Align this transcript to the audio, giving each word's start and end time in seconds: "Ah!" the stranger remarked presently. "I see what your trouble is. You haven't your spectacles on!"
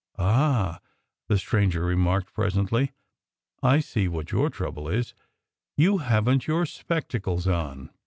"Ah!" 0.17 0.79
the 1.27 1.37
stranger 1.37 1.85
remarked 1.85 2.33
presently. 2.33 2.91
"I 3.61 3.81
see 3.81 4.07
what 4.07 4.31
your 4.31 4.49
trouble 4.49 4.89
is. 4.89 5.13
You 5.77 5.99
haven't 5.99 6.47
your 6.47 6.65
spectacles 6.65 7.45
on!" 7.47 7.91